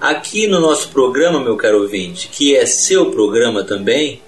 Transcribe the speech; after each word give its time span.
Aqui 0.00 0.46
no 0.46 0.60
nosso 0.60 0.88
programa, 0.88 1.38
meu 1.40 1.58
caro 1.58 1.82
ouvinte, 1.82 2.28
que 2.28 2.56
é 2.56 2.64
seu 2.64 3.10
programa 3.10 3.62
também, 3.64 4.22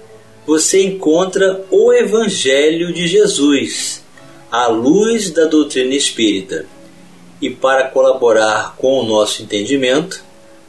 você 0.47 0.83
encontra 0.83 1.65
o 1.71 1.91
Evangelho 1.95 2.93
de 2.93 3.07
Jesus, 3.07 4.05
à 4.51 4.67
luz 4.67 5.31
da 5.31 5.47
doutrina 5.47 5.95
espírita. 5.95 6.67
E 7.41 7.49
para 7.49 7.89
colaborar 7.89 8.77
com 8.77 9.01
o 9.01 9.07
nosso 9.07 9.43
entendimento, 9.43 10.23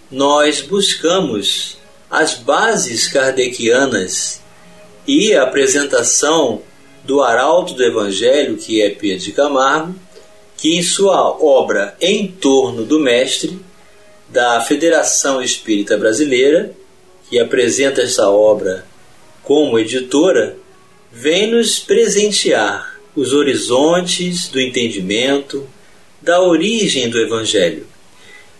nós 0.09 0.61
buscamos 0.61 1.75
as 2.09 2.35
bases 2.35 3.05
kardecianas 3.05 4.41
e 5.05 5.33
a 5.33 5.43
apresentação 5.43 6.61
do 7.03 7.21
Arauto 7.21 7.73
do 7.73 7.83
Evangelho, 7.83 8.55
que 8.55 8.81
é 8.81 8.89
Pedro 8.89 9.25
de 9.25 9.33
Camargo, 9.33 9.95
que 10.55 10.77
em 10.77 10.81
sua 10.81 11.29
obra 11.43 11.93
Em 11.99 12.25
Torno 12.25 12.85
do 12.85 13.01
Mestre, 13.01 13.59
da 14.33 14.59
Federação 14.61 15.43
Espírita 15.43 15.95
Brasileira, 15.95 16.73
que 17.29 17.37
apresenta 17.37 18.01
essa 18.01 18.31
obra 18.31 18.83
como 19.43 19.77
editora, 19.77 20.57
vem 21.11 21.51
nos 21.51 21.77
presentear 21.77 22.99
os 23.15 23.31
horizontes 23.31 24.47
do 24.47 24.59
entendimento 24.59 25.69
da 26.19 26.41
origem 26.41 27.11
do 27.11 27.19
Evangelho. 27.19 27.85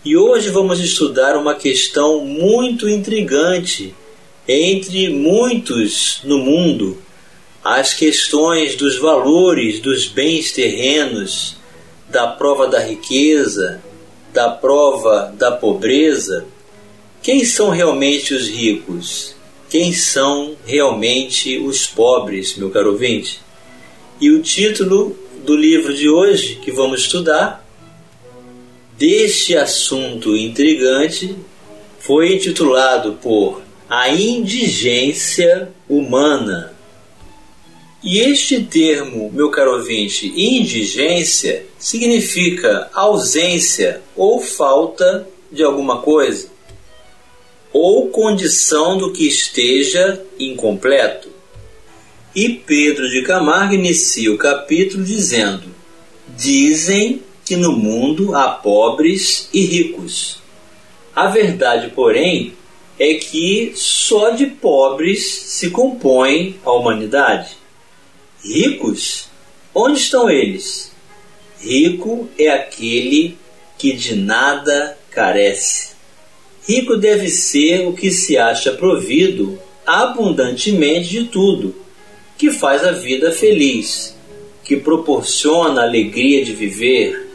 E 0.04 0.16
hoje 0.16 0.48
vamos 0.50 0.78
estudar 0.78 1.36
uma 1.36 1.56
questão 1.56 2.24
muito 2.24 2.88
intrigante 2.88 3.92
entre 4.46 5.08
muitos 5.08 6.20
no 6.22 6.38
mundo, 6.38 7.02
as 7.64 7.92
questões 7.92 8.76
dos 8.76 8.96
valores 8.96 9.80
dos 9.80 10.06
bens 10.06 10.52
terrenos, 10.52 11.56
da 12.08 12.28
prova 12.28 12.68
da 12.68 12.78
riqueza, 12.78 13.82
da 14.34 14.50
prova 14.50 15.32
da 15.38 15.52
pobreza, 15.52 16.44
quem 17.22 17.44
são 17.44 17.70
realmente 17.70 18.34
os 18.34 18.48
ricos? 18.48 19.36
Quem 19.70 19.92
são 19.92 20.56
realmente 20.66 21.56
os 21.58 21.86
pobres, 21.86 22.56
meu 22.56 22.68
caro 22.70 22.90
ouvinte? 22.90 23.40
E 24.20 24.30
o 24.30 24.42
título 24.42 25.16
do 25.44 25.56
livro 25.56 25.94
de 25.94 26.08
hoje 26.08 26.56
que 26.56 26.72
vamos 26.72 27.02
estudar, 27.02 27.64
deste 28.98 29.56
assunto 29.56 30.36
intrigante, 30.36 31.36
foi 32.00 32.34
intitulado 32.34 33.12
por 33.22 33.62
A 33.88 34.10
Indigência 34.10 35.70
Humana 35.88 36.73
e 38.04 38.18
este 38.18 38.62
termo, 38.62 39.32
meu 39.32 39.48
caro 39.48 39.78
ouvinte, 39.78 40.30
indigência, 40.36 41.64
significa 41.78 42.90
ausência 42.92 44.02
ou 44.14 44.42
falta 44.42 45.26
de 45.50 45.62
alguma 45.62 46.02
coisa, 46.02 46.48
ou 47.72 48.10
condição 48.10 48.98
do 48.98 49.10
que 49.10 49.26
esteja 49.26 50.22
incompleto. 50.38 51.30
E 52.36 52.50
Pedro 52.50 53.08
de 53.08 53.22
Camargo 53.22 53.72
inicia 53.72 54.30
o 54.30 54.36
capítulo 54.36 55.02
dizendo: 55.02 55.74
Dizem 56.36 57.22
que 57.42 57.56
no 57.56 57.72
mundo 57.72 58.34
há 58.34 58.48
pobres 58.48 59.48
e 59.50 59.64
ricos. 59.64 60.42
A 61.16 61.28
verdade, 61.28 61.90
porém, 61.94 62.52
é 62.98 63.14
que 63.14 63.72
só 63.74 64.30
de 64.30 64.44
pobres 64.44 65.24
se 65.24 65.70
compõe 65.70 66.56
a 66.62 66.72
humanidade. 66.72 67.63
Ricos? 68.44 69.30
Onde 69.74 69.98
estão 69.98 70.28
eles? 70.28 70.92
Rico 71.58 72.28
é 72.38 72.48
aquele 72.50 73.38
que 73.78 73.94
de 73.94 74.14
nada 74.16 74.98
carece. 75.10 75.94
Rico 76.68 76.98
deve 76.98 77.28
ser 77.30 77.86
o 77.86 77.94
que 77.94 78.10
se 78.10 78.36
acha 78.36 78.72
provido 78.72 79.58
abundantemente 79.86 81.08
de 81.08 81.24
tudo, 81.24 81.74
que 82.36 82.50
faz 82.50 82.84
a 82.84 82.92
vida 82.92 83.32
feliz, 83.32 84.14
que 84.62 84.76
proporciona 84.76 85.80
a 85.80 85.84
alegria 85.84 86.44
de 86.44 86.52
viver. 86.52 87.30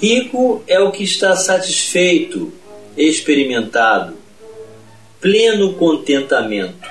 Rico 0.00 0.64
é 0.66 0.80
o 0.80 0.90
que 0.90 1.04
está 1.04 1.36
satisfeito, 1.36 2.52
experimentado, 2.96 4.16
pleno 5.20 5.74
contentamento, 5.74 6.88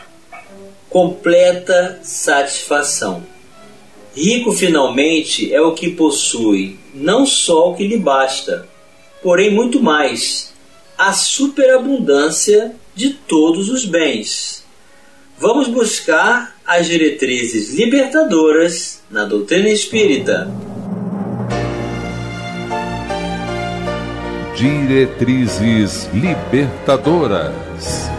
completa 0.89 1.99
satisfação. 2.03 3.32
Rico 4.15 4.53
finalmente 4.53 5.51
é 5.51 5.59
o 5.59 5.73
que 5.73 5.89
possui 5.89 6.77
não 6.93 7.25
só 7.25 7.71
o 7.71 7.75
que 7.75 7.87
lhe 7.87 7.97
basta, 7.97 8.69
porém 9.23 9.49
muito 9.51 9.81
mais, 9.81 10.53
a 10.95 11.11
superabundância 11.13 12.75
de 12.93 13.09
todos 13.09 13.69
os 13.69 13.85
bens. 13.85 14.63
Vamos 15.39 15.67
buscar 15.67 16.55
as 16.63 16.85
diretrizes 16.85 17.73
libertadoras 17.73 19.01
na 19.09 19.25
doutrina 19.25 19.69
espírita. 19.69 20.47
Diretrizes 24.55 26.07
libertadoras. 26.13 28.09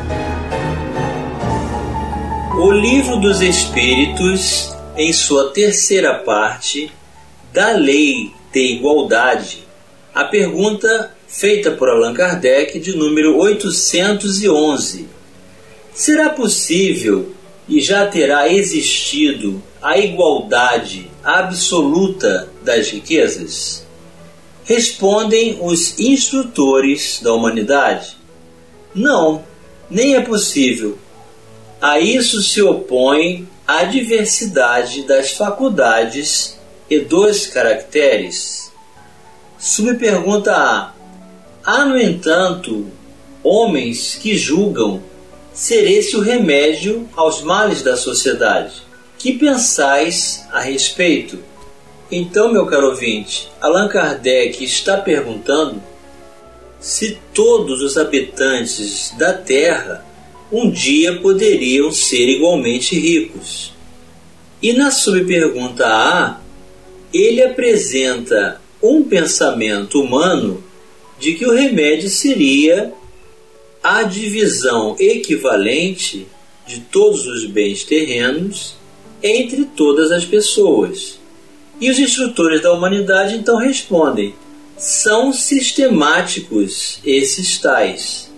O 2.59 2.73
Livro 2.73 3.21
dos 3.21 3.41
Espíritos 3.41 4.74
em 4.97 5.13
sua 5.13 5.51
terceira 5.51 6.15
parte, 6.15 6.91
da 7.53 7.73
lei 7.73 8.33
de 8.53 8.61
igualdade, 8.61 9.65
a 10.15 10.25
pergunta 10.25 11.15
feita 11.27 11.73
por 11.73 11.89
Allan 11.89 12.15
Kardec 12.15 12.79
de 12.79 12.97
número 12.97 13.37
811. 13.37 15.09
Será 15.93 16.31
possível 16.31 17.35
e 17.69 17.81
já 17.81 18.07
terá 18.07 18.49
existido 18.49 19.63
a 19.83 19.99
igualdade 19.99 21.11
absoluta 21.23 22.49
das 22.63 22.89
riquezas? 22.91 23.85
Respondem 24.65 25.59
os 25.61 25.99
instrutores 25.99 27.21
da 27.23 27.33
humanidade: 27.33 28.17
Não, 28.95 29.45
nem 29.91 30.15
é 30.15 30.21
possível. 30.21 30.99
A 31.81 32.01
isso 32.01 32.41
se 32.43 32.63
opõe 32.63 33.47
a 33.67 33.85
diversidade 33.85 35.03
das 35.05 35.33
faculdades 35.33 36.59
e 36.89 37.01
dos 37.01 37.47
caracteres. 37.47 38.73
Subpergunta 39.59 40.55
A. 40.55 40.93
Há, 41.65 41.85
no 41.87 41.99
entanto, 41.99 42.87
homens 43.43 44.17
que 44.17 44.37
julgam 44.37 45.03
ser 45.53 45.91
esse 45.91 46.15
o 46.17 46.21
remédio 46.21 47.09
aos 47.17 47.43
males 47.43 47.81
da 47.81 47.97
sociedade. 47.97 48.83
Que 49.17 49.33
pensais 49.33 50.45
a 50.53 50.61
respeito? 50.61 51.39
Então, 52.11 52.53
meu 52.53 52.67
caro 52.67 52.89
ouvinte, 52.89 53.51
Allan 53.61 53.89
Kardec 53.89 54.63
está 54.63 54.99
perguntando 54.99 55.83
se 56.79 57.19
todos 57.33 57.81
os 57.81 57.97
habitantes 57.97 59.15
da 59.17 59.33
Terra 59.33 60.05
um 60.57 60.71
dia 60.71 61.17
poderiam 61.17 61.91
ser 61.91 62.29
igualmente 62.29 62.97
ricos. 62.97 63.73
E 64.63 64.73
na 64.73 64.93
subpergunta 64.93 65.85
A, 65.85 66.41
ele 67.13 67.43
apresenta 67.43 68.61
um 68.81 69.03
pensamento 69.03 70.01
humano 70.01 70.63
de 71.19 71.35
que 71.35 71.45
o 71.45 71.53
remédio 71.53 72.09
seria 72.09 72.93
a 73.83 74.05
divisão 74.05 74.95
equivalente 75.01 76.25
de 76.65 76.83
todos 76.83 77.27
os 77.27 77.47
bens 77.47 77.83
terrenos 77.83 78.77
entre 79.21 79.65
todas 79.65 80.13
as 80.13 80.25
pessoas. 80.25 81.19
E 81.81 81.91
os 81.91 81.99
instrutores 81.99 82.63
da 82.63 82.73
humanidade 82.73 83.35
então 83.35 83.57
respondem: 83.57 84.37
são 84.79 85.33
sistemáticos 85.33 87.01
esses 87.05 87.59
tais. 87.59 88.33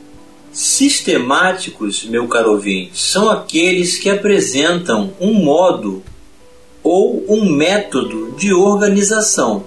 Sistemáticos, 0.57 2.05
meu 2.05 2.27
caro 2.29 2.53
ouvinte, 2.53 2.93
são 2.95 3.29
aqueles 3.29 3.99
que 3.99 4.09
apresentam 4.09 5.13
um 5.21 5.35
modo 5.35 6.03
ou 6.83 7.27
um 7.29 7.45
método 7.45 8.35
de 8.39 8.55
organização, 8.55 9.65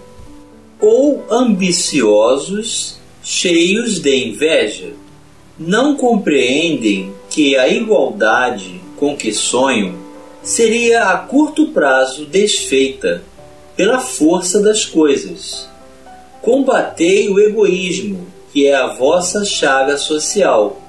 ou 0.82 1.24
ambiciosos, 1.30 2.98
cheios 3.22 4.00
de 4.00 4.30
inveja, 4.30 4.94
não 5.60 5.96
compreendem 5.96 7.14
que 7.30 7.56
a 7.56 7.70
igualdade 7.70 8.82
com 8.98 9.16
que 9.16 9.32
sonho 9.32 9.96
seria 10.42 11.10
a 11.10 11.20
curto 11.20 11.68
prazo 11.68 12.26
desfeita 12.26 13.22
pela 13.76 14.00
força 14.00 14.60
das 14.60 14.86
coisas. 14.86 15.70
Combatei 16.42 17.30
o 17.30 17.40
egoísmo, 17.40 18.39
que 18.52 18.68
é 18.68 18.76
a 18.76 18.88
vossa 18.88 19.46
chaga 19.46 19.98
social, 19.98 20.82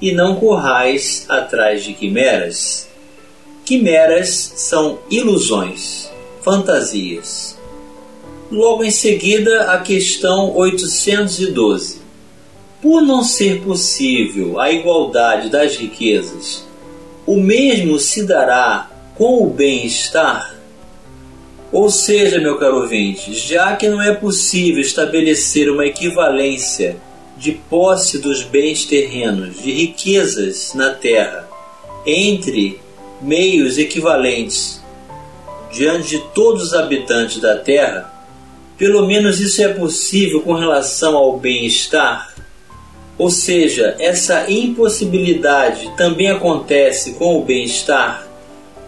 e 0.00 0.12
não 0.12 0.36
corrais 0.36 1.26
atrás 1.28 1.84
de 1.84 1.92
quimeras. 1.92 2.88
Quimeras 3.64 4.28
são 4.56 4.98
ilusões, 5.10 6.10
fantasias. 6.42 7.58
Logo 8.50 8.82
em 8.82 8.90
seguida, 8.90 9.72
a 9.72 9.78
questão 9.78 10.56
812. 10.56 12.00
Por 12.82 13.02
não 13.02 13.22
ser 13.22 13.62
possível 13.62 14.58
a 14.58 14.72
igualdade 14.72 15.50
das 15.50 15.76
riquezas, 15.76 16.64
o 17.26 17.36
mesmo 17.36 17.98
se 17.98 18.26
dará 18.26 18.90
com 19.14 19.44
o 19.44 19.50
bem-estar? 19.50 20.59
Ou 21.72 21.88
seja, 21.88 22.40
meu 22.40 22.56
caro 22.58 22.80
ouvinte, 22.80 23.32
já 23.32 23.76
que 23.76 23.88
não 23.88 24.02
é 24.02 24.12
possível 24.12 24.80
estabelecer 24.80 25.70
uma 25.70 25.86
equivalência 25.86 26.96
de 27.36 27.52
posse 27.52 28.18
dos 28.18 28.42
bens 28.42 28.84
terrenos, 28.84 29.62
de 29.62 29.70
riquezas 29.70 30.74
na 30.74 30.90
terra, 30.90 31.48
entre 32.04 32.80
meios 33.22 33.78
equivalentes 33.78 34.80
diante 35.72 36.08
de 36.08 36.18
todos 36.34 36.64
os 36.64 36.74
habitantes 36.74 37.40
da 37.40 37.56
terra, 37.56 38.12
pelo 38.76 39.06
menos 39.06 39.38
isso 39.38 39.62
é 39.62 39.68
possível 39.68 40.40
com 40.40 40.54
relação 40.54 41.16
ao 41.16 41.38
bem-estar. 41.38 42.34
Ou 43.16 43.30
seja, 43.30 43.94
essa 43.98 44.50
impossibilidade 44.50 45.92
também 45.96 46.30
acontece 46.30 47.12
com 47.12 47.38
o 47.38 47.44
bem-estar. 47.44 48.26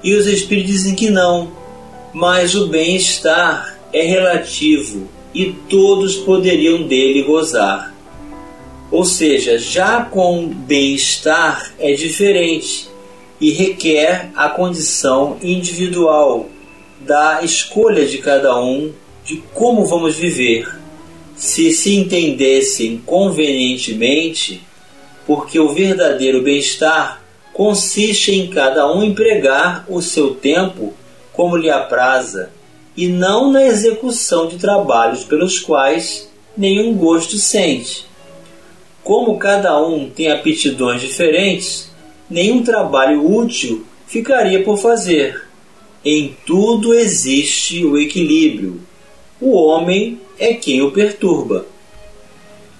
E 0.02 0.14
os 0.14 0.26
espíritos 0.26 0.72
dizem 0.72 0.94
que 0.94 1.10
não, 1.10 1.52
mas 2.12 2.54
o 2.54 2.66
bem-estar 2.66 3.78
é 3.92 4.02
relativo 4.02 5.08
e 5.34 5.52
todos 5.68 6.16
poderiam 6.16 6.82
dele 6.82 7.22
gozar. 7.22 7.94
Ou 8.90 9.04
seja, 9.04 9.58
já 9.58 10.04
com 10.04 10.46
bem-estar 10.46 11.72
é 11.78 11.94
diferente 11.94 12.88
e 13.40 13.50
requer 13.50 14.30
a 14.36 14.50
condição 14.50 15.38
individual 15.42 16.48
da 17.00 17.42
escolha 17.42 18.04
de 18.04 18.18
cada 18.18 18.60
um 18.60 18.92
de 19.24 19.42
como 19.54 19.86
vamos 19.86 20.14
viver. 20.14 20.78
Se 21.34 21.72
se 21.72 21.96
entendessem 21.96 22.98
convenientemente, 23.04 24.60
porque 25.26 25.58
o 25.58 25.72
verdadeiro 25.72 26.42
bem-estar 26.42 27.22
consiste 27.52 28.32
em 28.32 28.48
cada 28.48 28.92
um 28.92 29.02
empregar 29.02 29.86
o 29.88 30.00
seu 30.00 30.34
tempo 30.34 30.94
como 31.32 31.56
lhe 31.56 31.70
apraza, 31.70 32.50
e 32.96 33.08
não 33.08 33.50
na 33.50 33.64
execução 33.64 34.46
de 34.46 34.58
trabalhos 34.58 35.24
pelos 35.24 35.58
quais 35.58 36.30
nenhum 36.56 36.94
gosto 36.94 37.36
sente. 37.36 38.06
Como 39.02 39.38
cada 39.38 39.80
um 39.80 40.08
tem 40.10 40.30
aptidões 40.30 41.00
diferentes, 41.00 41.90
nenhum 42.28 42.62
trabalho 42.62 43.34
útil 43.34 43.84
ficaria 44.06 44.62
por 44.62 44.76
fazer. 44.76 45.46
Em 46.04 46.36
tudo 46.46 46.94
existe 46.94 47.84
o 47.84 47.98
equilíbrio. 47.98 48.80
O 49.40 49.54
homem 49.54 50.20
é 50.38 50.54
quem 50.54 50.82
o 50.82 50.90
perturba. 50.90 51.66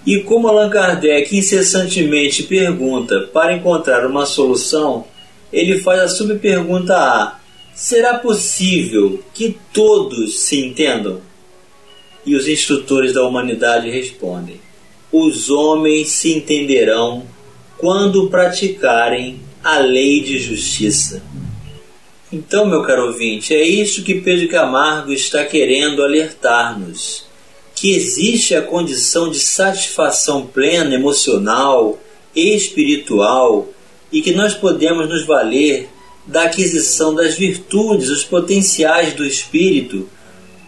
E 0.04 0.18
como 0.18 0.48
Allan 0.48 0.68
Kardec 0.68 1.36
incessantemente 1.36 2.42
pergunta 2.42 3.28
para 3.32 3.54
encontrar 3.54 4.04
uma 4.04 4.26
solução, 4.26 5.04
ele 5.52 5.78
faz 5.80 6.00
a 6.00 6.08
subpergunta 6.08 6.96
A: 6.96 7.38
Será 7.74 8.18
possível 8.18 9.22
que 9.32 9.56
todos 9.72 10.40
se 10.40 10.60
entendam? 10.60 11.20
E 12.24 12.36
os 12.36 12.46
instrutores 12.46 13.12
da 13.12 13.26
humanidade 13.26 13.90
respondem: 13.90 14.60
Os 15.10 15.50
homens 15.50 16.08
se 16.10 16.32
entenderão 16.32 17.24
quando 17.78 18.28
praticarem 18.28 19.40
a 19.64 19.78
lei 19.78 20.20
de 20.20 20.38
justiça. 20.38 21.22
Então, 22.32 22.64
meu 22.64 22.82
caro 22.82 23.06
ouvinte, 23.06 23.54
é 23.54 23.62
isso 23.62 24.02
que 24.02 24.20
Pedro 24.20 24.48
Camargo 24.48 25.12
está 25.12 25.44
querendo 25.44 26.02
alertar-nos: 26.02 27.26
que 27.74 27.94
existe 27.94 28.54
a 28.54 28.62
condição 28.62 29.30
de 29.30 29.40
satisfação 29.40 30.46
plena 30.46 30.94
emocional, 30.94 31.98
espiritual 32.34 33.68
e 34.12 34.20
que 34.20 34.32
nós 34.32 34.54
podemos 34.54 35.08
nos 35.08 35.26
valer 35.26 35.88
da 36.26 36.44
aquisição 36.44 37.14
das 37.14 37.34
virtudes, 37.34 38.08
os 38.08 38.24
potenciais 38.24 39.14
do 39.14 39.24
espírito, 39.24 40.08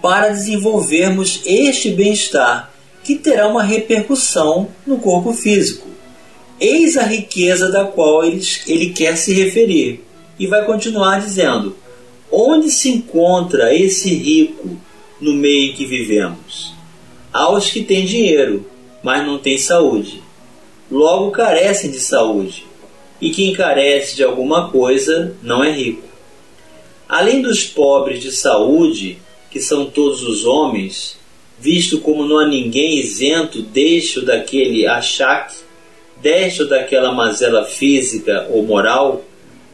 para 0.02 0.28
desenvolvermos 0.28 1.40
este 1.46 1.90
bem-estar, 1.90 2.72
que 3.02 3.14
terá 3.14 3.46
uma 3.46 3.62
repercussão 3.62 4.68
no 4.86 4.98
corpo 4.98 5.32
físico. 5.32 5.88
Eis 6.60 6.96
a 6.96 7.02
riqueza 7.02 7.70
da 7.70 7.84
qual 7.84 8.24
ele, 8.24 8.42
ele 8.66 8.90
quer 8.90 9.16
se 9.16 9.32
referir. 9.32 10.04
E 10.38 10.46
vai 10.46 10.64
continuar 10.64 11.20
dizendo: 11.20 11.76
onde 12.30 12.70
se 12.70 12.88
encontra 12.90 13.74
esse 13.74 14.14
rico 14.14 14.76
no 15.20 15.34
meio 15.34 15.70
em 15.70 15.74
que 15.74 15.86
vivemos? 15.86 16.74
Aos 17.32 17.70
que 17.70 17.82
têm 17.82 18.04
dinheiro, 18.04 18.66
mas 19.02 19.26
não 19.26 19.38
têm 19.38 19.58
saúde. 19.58 20.22
Logo 20.90 21.30
carecem 21.30 21.90
de 21.90 21.98
saúde 21.98 22.64
e 23.20 23.30
quem 23.30 23.52
carece 23.52 24.16
de 24.16 24.24
alguma 24.24 24.70
coisa 24.70 25.34
não 25.42 25.62
é 25.62 25.70
rico. 25.70 26.02
Além 27.08 27.42
dos 27.42 27.64
pobres 27.64 28.20
de 28.20 28.32
saúde, 28.32 29.18
que 29.50 29.60
são 29.60 29.86
todos 29.86 30.22
os 30.22 30.44
homens, 30.44 31.16
visto 31.58 32.00
como 32.00 32.26
não 32.26 32.38
há 32.38 32.46
ninguém 32.46 32.98
isento 32.98 33.62
ou 34.16 34.24
daquele 34.24 34.86
achaque, 34.86 35.56
ou 36.62 36.68
daquela 36.68 37.12
mazela 37.12 37.64
física 37.64 38.48
ou 38.50 38.64
moral, 38.64 39.24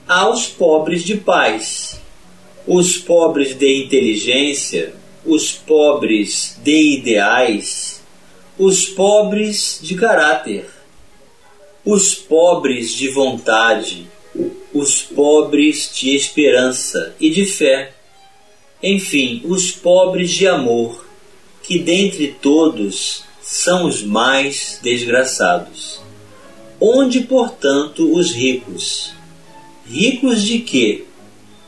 há 0.06 0.28
os 0.28 0.46
pobres 0.46 1.04
de 1.04 1.16
paz, 1.16 2.00
os 2.66 2.98
pobres 2.98 3.54
de 3.56 3.84
inteligência, 3.84 4.92
os 5.25 5.52
pobres 5.52 6.58
de 6.62 6.98
ideais, 6.98 8.02
os 8.58 8.87
pobres 8.87 9.78
de 9.82 9.94
caráter 9.94 10.79
os 11.84 12.14
pobres 12.14 12.92
de 12.92 13.08
vontade, 13.08 14.06
os 14.72 15.02
pobres 15.02 15.90
de 15.94 16.14
esperança 16.14 17.14
e 17.18 17.30
de 17.30 17.44
fé, 17.46 17.92
enfim, 18.82 19.42
os 19.44 19.72
pobres 19.72 20.30
de 20.30 20.46
amor, 20.46 21.04
que 21.62 21.78
dentre 21.78 22.37
todos 22.40 23.25
são 23.42 23.87
os 23.87 24.02
mais 24.02 24.78
desgraçados. 24.82 26.00
Onde, 26.80 27.20
portanto, 27.20 28.14
os 28.14 28.32
ricos? 28.32 29.12
Ricos 29.87 30.42
de 30.42 30.60
quê? 30.60 31.04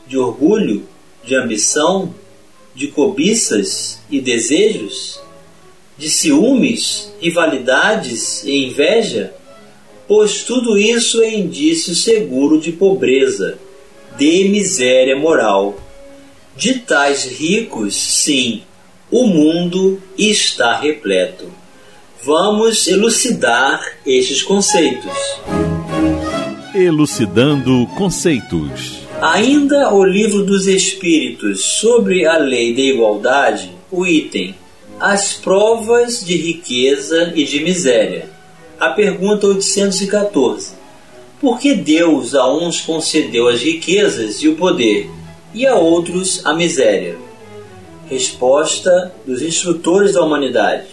De 0.07 0.17
orgulho, 0.17 0.87
de 1.23 1.35
ambição, 1.35 2.13
de 2.73 2.87
cobiças 2.87 4.01
e 4.09 4.19
desejos? 4.19 5.19
De 5.97 6.09
ciúmes, 6.09 7.13
rivalidades 7.19 8.43
e 8.43 8.65
inveja? 8.65 9.35
Pois 10.07 10.43
tudo 10.43 10.77
isso 10.77 11.21
é 11.21 11.33
indício 11.33 11.95
seguro 11.95 12.59
de 12.59 12.71
pobreza, 12.71 13.57
de 14.17 14.49
miséria 14.49 15.15
moral. 15.15 15.75
De 16.55 16.79
tais 16.79 17.25
ricos, 17.25 17.95
sim, 17.95 18.61
o 19.09 19.25
mundo 19.25 20.01
está 20.17 20.77
repleto. 20.77 21.51
Vamos 22.23 22.87
elucidar 22.87 23.81
estes 24.05 24.43
conceitos. 24.43 25.11
Elucidando 26.75 27.87
conceitos. 27.97 28.99
Ainda 29.21 29.93
o 29.93 30.03
livro 30.03 30.43
dos 30.43 30.67
Espíritos 30.67 31.63
sobre 31.79 32.25
a 32.25 32.37
lei 32.37 32.73
da 32.75 32.81
igualdade, 32.81 33.71
o 33.91 34.05
item 34.05 34.55
As 34.99 35.33
provas 35.33 36.23
de 36.23 36.35
riqueza 36.35 37.33
e 37.35 37.43
de 37.45 37.61
miséria 37.61 38.32
a 38.83 38.89
pergunta 38.89 39.47
814. 39.47 40.73
Por 41.39 41.57
que 41.57 41.73
Deus 41.73 42.35
a 42.35 42.53
uns 42.53 42.81
concedeu 42.81 43.47
as 43.47 43.61
riquezas 43.61 44.41
e 44.43 44.49
o 44.49 44.55
poder, 44.57 45.09
e 45.53 45.65
a 45.65 45.75
outros 45.75 46.45
a 46.45 46.53
miséria? 46.53 47.17
Resposta 48.09 49.13
dos 49.25 49.41
instrutores 49.41 50.13
da 50.13 50.21
humanidade: 50.21 50.87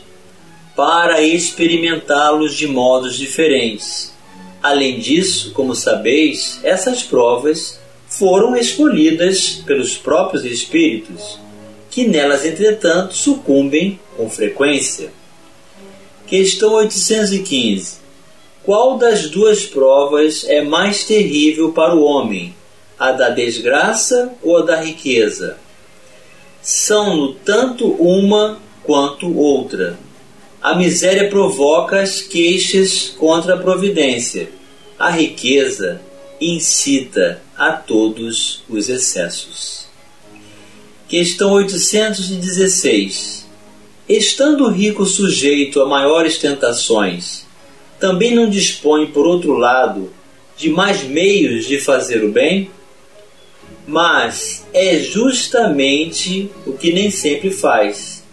para 0.77 1.21
experimentá-los 1.21 2.55
de 2.55 2.69
modos 2.69 3.17
diferentes. 3.17 4.15
Além 4.63 5.01
disso, 5.01 5.51
como 5.53 5.75
sabeis, 5.75 6.61
essas 6.63 7.03
provas 7.03 7.81
foram 8.07 8.57
escolhidas 8.57 9.63
pelos 9.67 9.97
próprios 9.97 10.45
espíritos, 10.45 11.41
que 11.91 12.07
nelas, 12.07 12.45
entretanto, 12.45 13.17
sucumbem 13.17 13.99
com 14.17 14.31
frequência. 14.31 15.11
Questão 16.31 16.75
815. 16.75 17.99
Qual 18.63 18.97
das 18.97 19.29
duas 19.29 19.67
provas 19.67 20.45
é 20.45 20.63
mais 20.63 21.03
terrível 21.03 21.73
para 21.73 21.93
o 21.93 22.05
homem, 22.05 22.55
a 22.97 23.11
da 23.11 23.31
desgraça 23.31 24.33
ou 24.41 24.59
a 24.59 24.63
da 24.63 24.81
riqueza? 24.81 25.59
São-no 26.63 27.35
tanto 27.35 27.89
uma 27.95 28.61
quanto 28.85 29.37
outra. 29.37 29.99
A 30.63 30.77
miséria 30.77 31.29
provoca 31.29 32.01
as 32.01 32.21
queixas 32.21 33.09
contra 33.09 33.55
a 33.55 33.59
providência. 33.59 34.53
A 34.97 35.11
riqueza 35.11 36.01
incita 36.41 37.43
a 37.59 37.73
todos 37.73 38.63
os 38.69 38.89
excessos. 38.89 39.89
Questão 41.09 41.51
816. 41.55 43.50
Estando 44.13 44.65
o 44.65 44.69
rico 44.69 45.07
sujeito 45.07 45.81
a 45.81 45.87
maiores 45.87 46.37
tentações, 46.37 47.47
também 48.01 48.35
não 48.35 48.51
dispõe, 48.51 49.07
por 49.07 49.25
outro 49.25 49.53
lado, 49.53 50.13
de 50.57 50.69
mais 50.69 51.05
meios 51.05 51.65
de 51.65 51.79
fazer 51.79 52.25
o 52.25 52.33
bem? 52.33 52.73
Mas 53.87 54.67
é 54.75 54.99
justamente 54.99 56.51
o 56.67 56.73
que 56.73 56.93
nem 56.93 57.09
sempre 57.09 57.53
faz. 57.53 58.25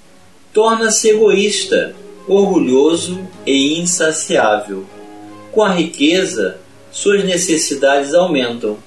Torna-se 0.52 1.10
egoísta, 1.10 1.96
orgulhoso 2.28 3.20
e 3.46 3.80
insaciável. 3.80 4.84
Com 5.52 5.62
a 5.62 5.72
riqueza, 5.72 6.60
suas 6.92 7.24
necessidades 7.24 8.16
aumentam 8.16 8.80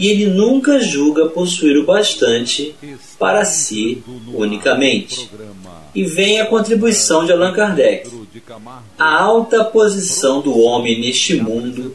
e 0.00 0.08
ele 0.08 0.28
nunca 0.28 0.80
julga 0.80 1.26
possuir 1.26 1.76
o 1.76 1.84
bastante 1.84 2.74
para 3.18 3.44
si 3.44 4.02
unicamente. 4.32 5.30
E 5.94 6.04
vem 6.04 6.40
a 6.40 6.46
contribuição 6.46 7.26
de 7.26 7.32
Allan 7.32 7.52
Kardec. 7.52 8.08
A 8.98 9.22
alta 9.22 9.62
posição 9.62 10.40
do 10.40 10.58
homem 10.58 10.98
neste 10.98 11.34
mundo 11.36 11.94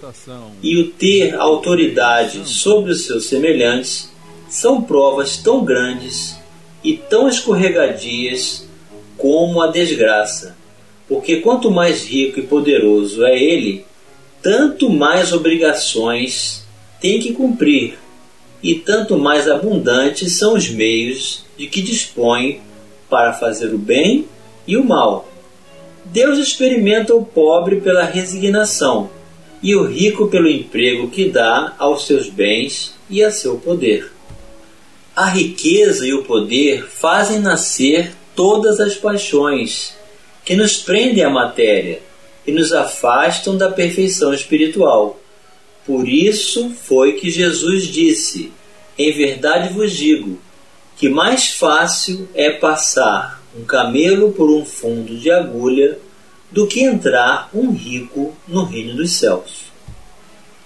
e 0.61 0.77
o 0.77 0.91
ter 0.91 1.33
autoridade 1.33 2.47
sobre 2.47 2.91
os 2.91 3.07
seus 3.07 3.25
semelhantes 3.25 4.11
são 4.47 4.83
provas 4.83 5.37
tão 5.37 5.65
grandes 5.65 6.37
e 6.83 6.95
tão 6.95 7.27
escorregadias 7.27 8.67
como 9.17 9.63
a 9.63 9.67
desgraça, 9.67 10.55
porque 11.07 11.37
quanto 11.37 11.71
mais 11.71 12.05
rico 12.05 12.39
e 12.39 12.43
poderoso 12.43 13.25
é 13.25 13.35
ele, 13.35 13.83
tanto 14.43 14.91
mais 14.91 15.33
obrigações 15.33 16.64
tem 16.99 17.19
que 17.19 17.33
cumprir, 17.33 17.97
e 18.61 18.75
tanto 18.75 19.17
mais 19.17 19.47
abundantes 19.47 20.37
são 20.37 20.55
os 20.55 20.69
meios 20.69 21.45
de 21.57 21.67
que 21.67 21.81
dispõe 21.81 22.61
para 23.09 23.33
fazer 23.33 23.73
o 23.73 23.77
bem 23.77 24.25
e 24.67 24.75
o 24.75 24.83
mal. 24.83 25.29
Deus 26.05 26.37
experimenta 26.37 27.13
o 27.15 27.25
pobre 27.25 27.81
pela 27.81 28.03
resignação 28.03 29.09
e 29.61 29.75
o 29.75 29.83
rico 29.83 30.27
pelo 30.27 30.49
emprego 30.49 31.09
que 31.09 31.29
dá 31.29 31.73
aos 31.77 32.05
seus 32.05 32.29
bens 32.29 32.93
e 33.09 33.23
a 33.23 33.31
seu 33.31 33.57
poder. 33.57 34.11
A 35.15 35.27
riqueza 35.27 36.05
e 36.05 36.13
o 36.13 36.23
poder 36.23 36.85
fazem 36.87 37.39
nascer 37.39 38.11
todas 38.35 38.79
as 38.79 38.95
paixões 38.95 39.95
que 40.43 40.55
nos 40.55 40.77
prendem 40.77 41.23
à 41.23 41.29
matéria 41.29 42.01
e 42.45 42.51
nos 42.51 42.73
afastam 42.73 43.57
da 43.57 43.71
perfeição 43.71 44.33
espiritual. 44.33 45.19
Por 45.85 46.07
isso 46.07 46.71
foi 46.71 47.13
que 47.13 47.29
Jesus 47.29 47.85
disse: 47.87 48.51
Em 48.97 49.11
verdade 49.11 49.73
vos 49.73 49.91
digo 49.91 50.39
que 50.97 51.09
mais 51.09 51.47
fácil 51.49 52.27
é 52.33 52.51
passar 52.51 53.43
um 53.57 53.65
camelo 53.65 54.31
por 54.31 54.49
um 54.49 54.65
fundo 54.65 55.17
de 55.17 55.29
agulha 55.29 55.99
do 56.51 56.67
que 56.67 56.81
entrar 56.81 57.49
um 57.53 57.71
rico 57.71 58.35
no 58.47 58.63
reino 58.63 58.95
dos 58.95 59.11
céus. 59.11 59.65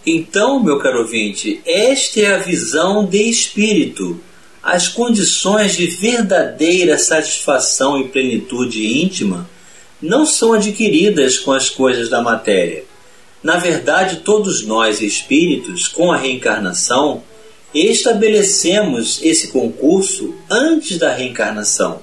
Então, 0.05 0.63
meu 0.63 0.79
caro 0.79 0.99
ouvinte, 0.99 1.61
esta 1.65 2.19
é 2.19 2.35
a 2.35 2.37
visão 2.37 3.05
de 3.05 3.29
espírito, 3.29 4.19
as 4.61 4.87
condições 4.87 5.75
de 5.75 5.87
verdadeira 5.87 6.97
satisfação 6.97 7.99
e 7.99 8.07
plenitude 8.07 9.01
íntima 9.03 9.49
não 10.01 10.25
são 10.25 10.53
adquiridas 10.53 11.37
com 11.37 11.51
as 11.51 11.69
coisas 11.69 12.09
da 12.09 12.21
matéria. 12.21 12.85
Na 13.41 13.57
verdade, 13.57 14.17
todos 14.17 14.65
nós 14.65 15.01
espíritos, 15.01 15.87
com 15.87 16.11
a 16.11 16.17
reencarnação, 16.17 17.23
estabelecemos 17.73 19.21
esse 19.23 19.49
concurso 19.49 20.35
antes 20.49 20.97
da 20.97 21.13
reencarnação. 21.13 22.01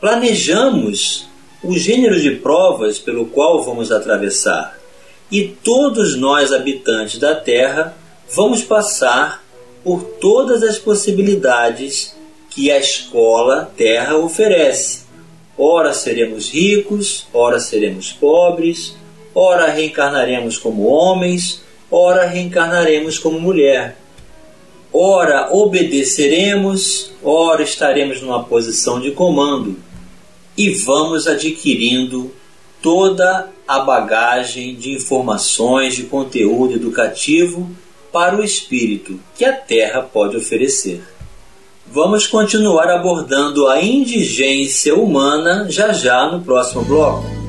Planejamos 0.00 1.26
o 1.62 1.76
gênero 1.76 2.20
de 2.20 2.32
provas 2.36 2.98
pelo 2.98 3.26
qual 3.26 3.64
vamos 3.64 3.90
atravessar. 3.90 4.78
E 5.30 5.48
todos 5.48 6.16
nós, 6.16 6.52
habitantes 6.52 7.18
da 7.18 7.34
Terra, 7.34 7.96
vamos 8.34 8.62
passar 8.62 9.44
por 9.82 10.02
todas 10.02 10.62
as 10.62 10.78
possibilidades 10.78 12.14
que 12.50 12.70
a 12.70 12.78
escola 12.78 13.70
Terra 13.76 14.16
oferece 14.16 15.08
Ora 15.60 15.92
seremos 15.92 16.50
ricos, 16.50 17.26
ora 17.34 17.58
seremos 17.58 18.12
pobres, 18.12 18.94
ora 19.34 19.70
reencarnaremos 19.70 20.58
como 20.58 20.86
homens, 20.86 21.62
ora 21.90 22.26
reencarnaremos 22.26 23.18
como 23.18 23.40
mulher. 23.40 23.96
Ora 24.92 25.52
obedeceremos, 25.52 27.12
ora 27.22 27.62
estaremos 27.62 28.22
numa 28.22 28.42
posição 28.44 29.00
de 29.00 29.10
comando 29.10 29.76
e 30.56 30.70
vamos 30.70 31.26
adquirindo 31.26 32.32
toda 32.82 33.50
a 33.66 33.80
bagagem 33.80 34.74
de 34.74 34.92
informações, 34.92 35.94
de 35.94 36.04
conteúdo 36.04 36.74
educativo 36.74 37.70
para 38.12 38.36
o 38.36 38.42
espírito 38.42 39.20
que 39.36 39.44
a 39.44 39.52
Terra 39.52 40.02
pode 40.02 40.36
oferecer. 40.36 41.02
Vamos 41.86 42.26
continuar 42.26 42.88
abordando 42.90 43.68
a 43.68 43.80
indigência 43.80 44.94
humana 44.94 45.66
já 45.70 45.92
já 45.92 46.30
no 46.30 46.42
próximo 46.42 46.82
bloco. 46.84 47.47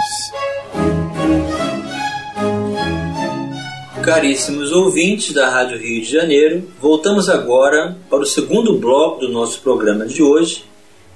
Caríssimos 4.02 4.72
ouvintes 4.72 5.34
da 5.34 5.50
Rádio 5.50 5.76
Rio 5.76 6.00
de 6.00 6.10
Janeiro, 6.10 6.66
voltamos 6.80 7.28
agora 7.28 7.94
para 8.08 8.20
o 8.20 8.26
segundo 8.26 8.78
bloco 8.78 9.20
do 9.20 9.28
nosso 9.28 9.60
programa 9.60 10.06
de 10.06 10.22
hoje, 10.22 10.64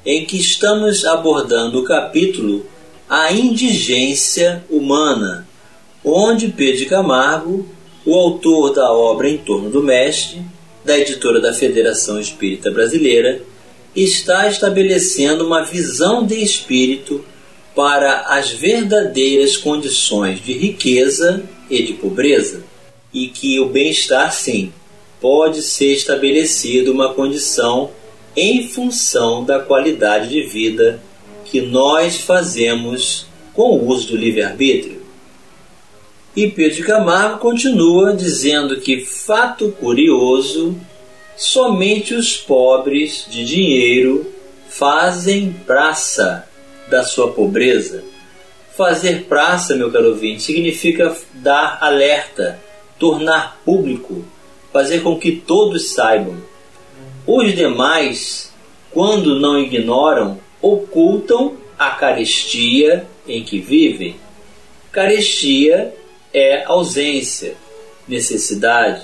em 0.04 0.26
que 0.26 0.36
estamos 0.36 1.06
abordando 1.06 1.80
o 1.80 1.84
capítulo 1.84 2.66
A 3.08 3.32
Indigência 3.32 4.62
Humana, 4.68 5.48
onde 6.04 6.48
Pedro 6.48 6.76
de 6.76 6.84
Camargo, 6.84 7.66
o 8.08 8.14
autor 8.14 8.72
da 8.72 8.90
obra 8.90 9.28
Em 9.28 9.36
Torno 9.36 9.68
do 9.68 9.82
Mestre, 9.82 10.40
da 10.82 10.98
editora 10.98 11.42
da 11.42 11.52
Federação 11.52 12.18
Espírita 12.18 12.70
Brasileira, 12.70 13.42
está 13.94 14.48
estabelecendo 14.48 15.44
uma 15.44 15.62
visão 15.62 16.24
de 16.24 16.42
espírito 16.42 17.22
para 17.76 18.20
as 18.20 18.50
verdadeiras 18.50 19.58
condições 19.58 20.42
de 20.42 20.54
riqueza 20.54 21.42
e 21.68 21.82
de 21.82 21.92
pobreza 21.92 22.64
e 23.12 23.28
que 23.28 23.60
o 23.60 23.68
bem-estar, 23.68 24.32
sim, 24.32 24.72
pode 25.20 25.60
ser 25.60 25.92
estabelecido 25.92 26.90
uma 26.90 27.12
condição 27.12 27.90
em 28.34 28.66
função 28.68 29.44
da 29.44 29.58
qualidade 29.58 30.30
de 30.30 30.44
vida 30.44 30.98
que 31.44 31.60
nós 31.60 32.16
fazemos 32.16 33.26
com 33.52 33.76
o 33.76 33.86
uso 33.86 34.08
do 34.08 34.16
livre-arbítrio. 34.16 34.97
E 36.38 36.48
Pedro 36.48 36.84
Camargo 36.84 37.38
continua 37.40 38.14
dizendo 38.14 38.80
que, 38.80 39.00
fato 39.04 39.72
curioso, 39.72 40.78
somente 41.36 42.14
os 42.14 42.36
pobres 42.36 43.26
de 43.28 43.44
dinheiro 43.44 44.24
fazem 44.68 45.52
praça 45.66 46.48
da 46.88 47.02
sua 47.02 47.32
pobreza. 47.32 48.04
Fazer 48.76 49.24
praça, 49.24 49.74
meu 49.74 49.90
caro 49.90 50.10
ouvinte, 50.10 50.44
significa 50.44 51.12
dar 51.34 51.78
alerta, 51.80 52.60
tornar 53.00 53.60
público, 53.64 54.24
fazer 54.72 55.00
com 55.00 55.18
que 55.18 55.32
todos 55.32 55.92
saibam. 55.92 56.36
Os 57.26 57.52
demais, 57.52 58.54
quando 58.92 59.40
não 59.40 59.58
ignoram, 59.58 60.38
ocultam 60.62 61.56
a 61.76 61.90
carestia 61.90 63.08
em 63.26 63.42
que 63.42 63.58
vivem. 63.58 64.14
Carestia 64.92 65.92
é 66.32 66.64
ausência, 66.64 67.56
necessidade. 68.06 69.02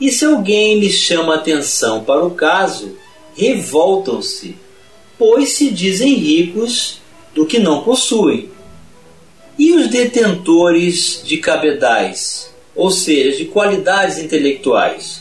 E 0.00 0.10
se 0.10 0.24
alguém 0.24 0.78
lhes 0.78 0.94
chama 0.94 1.34
atenção 1.34 2.04
para 2.04 2.24
o 2.24 2.30
caso, 2.30 2.96
revoltam-se, 3.34 4.56
pois 5.18 5.50
se 5.50 5.70
dizem 5.70 6.14
ricos 6.14 7.00
do 7.34 7.46
que 7.46 7.58
não 7.58 7.82
possuem. 7.82 8.50
E 9.58 9.72
os 9.72 9.88
detentores 9.88 11.20
de 11.24 11.38
cabedais, 11.38 12.52
ou 12.74 12.90
seja, 12.90 13.38
de 13.38 13.46
qualidades 13.46 14.18
intelectuais, 14.18 15.20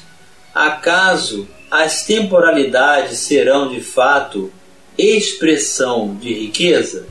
acaso 0.53 1.47
as 1.71 2.05
temporalidades 2.05 3.17
serão 3.19 3.69
de 3.69 3.81
fato 3.81 4.51
expressão 4.97 6.15
de 6.15 6.33
riqueza? 6.33 7.07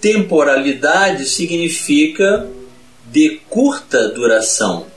Temporalidade 0.00 1.24
significa 1.24 2.48
de 3.16 3.40
curta 3.48 4.10
duração. 4.10 4.88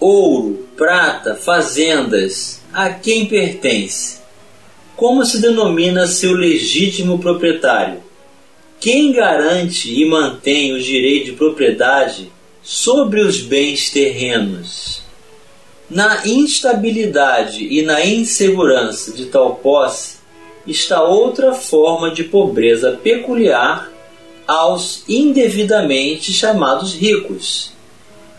Ouro, 0.00 0.66
prata, 0.76 1.36
fazendas, 1.36 2.60
a 2.72 2.90
quem 2.90 3.26
pertence? 3.26 4.18
Como 4.96 5.24
se 5.24 5.40
denomina 5.40 6.08
seu 6.08 6.32
legítimo 6.32 7.20
proprietário? 7.20 8.02
Quem 8.80 9.12
garante 9.12 9.88
e 9.88 10.04
mantém 10.04 10.72
o 10.72 10.82
direito 10.82 11.26
de 11.26 11.32
propriedade 11.34 12.32
sobre 12.60 13.20
os 13.20 13.40
bens 13.40 13.90
terrenos? 13.90 15.00
Na 15.88 16.26
instabilidade 16.26 17.68
e 17.70 17.82
na 17.82 18.04
insegurança 18.04 19.12
de 19.12 19.26
tal 19.26 19.54
posse 19.54 20.16
está 20.66 21.04
outra 21.04 21.54
forma 21.54 22.10
de 22.10 22.24
pobreza 22.24 22.98
peculiar 23.00 23.93
aos 24.46 25.04
indevidamente 25.08 26.32
chamados 26.32 26.94
ricos. 26.94 27.72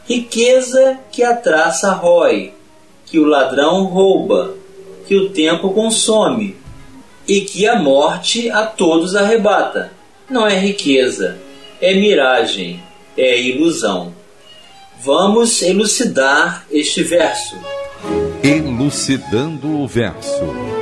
Riqueza 0.08 1.00
que 1.12 1.24
a 1.24 1.36
traça 1.36 1.92
rói, 1.92 2.54
que 3.06 3.20
o 3.20 3.26
ladrão 3.26 3.86
rouba, 3.86 4.56
que 5.08 5.16
o 5.16 5.30
tempo 5.30 5.72
consome 5.72 6.56
e 7.28 7.42
que 7.42 7.68
a 7.68 7.76
morte 7.76 8.50
a 8.50 8.66
todos 8.66 9.16
arrebata. 9.16 9.92
Não 10.30 10.48
é 10.48 10.58
riqueza, 10.58 11.38
é 11.82 11.94
miragem, 11.94 12.82
é 13.18 13.40
ilusão. 13.42 14.14
Vamos 15.04 15.62
elucidar 15.62 16.66
este 16.72 17.04
verso. 17.04 17.56
Elucidando 18.44 19.82
o 19.82 19.88
verso. 19.88 20.75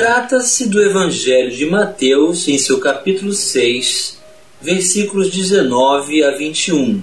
Trata-se 0.00 0.66
do 0.66 0.82
Evangelho 0.82 1.50
de 1.50 1.66
Mateus, 1.66 2.48
em 2.48 2.56
seu 2.56 2.80
capítulo 2.80 3.34
6, 3.34 4.18
versículos 4.58 5.30
19 5.30 6.24
a 6.24 6.30
21. 6.30 7.02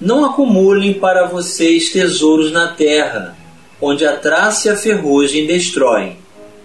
Não 0.00 0.24
acumulem 0.24 0.94
para 0.94 1.26
vocês 1.26 1.90
tesouros 1.90 2.52
na 2.52 2.68
terra, 2.68 3.36
onde 3.80 4.06
a 4.06 4.16
traça 4.16 4.68
e 4.68 4.70
a 4.70 4.76
ferrugem 4.76 5.48
destroem, 5.48 6.16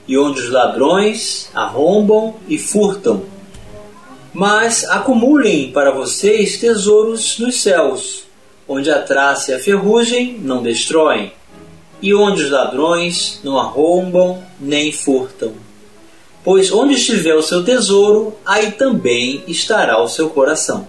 e 0.07 0.15
onde 0.15 0.41
os 0.41 0.51
ladrões 0.51 1.49
arrombam 1.55 2.35
e 2.47 2.59
furtam. 2.59 3.23
Mas 4.31 4.83
acumulem 4.83 5.71
para 5.71 5.89
vocês 5.89 6.59
tesouros 6.59 7.39
nos 7.39 7.59
céus, 7.59 8.25
onde 8.67 8.91
a 8.91 9.01
traça 9.01 9.53
e 9.53 9.55
a 9.55 9.59
ferrugem 9.59 10.37
não 10.39 10.61
destroem, 10.61 11.33
e 12.01 12.13
onde 12.13 12.43
os 12.43 12.51
ladrões 12.51 13.39
não 13.43 13.57
arrombam 13.57 14.43
nem 14.59 14.91
furtam. 14.91 15.53
Pois 16.43 16.71
onde 16.71 16.93
estiver 16.93 17.35
o 17.35 17.41
seu 17.41 17.63
tesouro, 17.63 18.35
aí 18.45 18.71
também 18.71 19.43
estará 19.47 20.01
o 20.01 20.07
seu 20.07 20.29
coração. 20.29 20.87